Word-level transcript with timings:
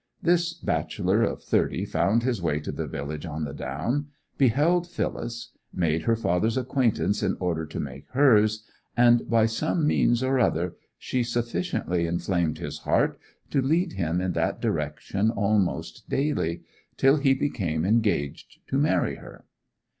This 0.19 0.55
bachelor 0.55 1.21
of 1.21 1.43
thirty 1.43 1.85
found 1.85 2.23
his 2.23 2.41
way 2.41 2.59
to 2.61 2.71
the 2.71 2.87
village 2.87 3.23
on 3.27 3.43
the 3.43 3.53
down: 3.53 4.07
beheld 4.35 4.87
Phyllis; 4.87 5.51
made 5.71 6.01
her 6.05 6.15
father's 6.15 6.57
acquaintance 6.57 7.21
in 7.21 7.37
order 7.39 7.67
to 7.67 7.79
make 7.79 8.07
hers; 8.13 8.65
and 8.97 9.29
by 9.29 9.45
some 9.45 9.85
means 9.85 10.23
or 10.23 10.39
other 10.39 10.73
she 10.97 11.21
sufficiently 11.21 12.07
inflamed 12.07 12.57
his 12.57 12.79
heart 12.79 13.19
to 13.51 13.61
lead 13.61 13.93
him 13.93 14.19
in 14.19 14.31
that 14.33 14.59
direction 14.59 15.29
almost 15.29 16.09
daily; 16.09 16.63
till 16.97 17.17
he 17.17 17.35
became 17.35 17.85
engaged 17.85 18.57
to 18.69 18.79
marry 18.79 19.17
her. 19.17 19.45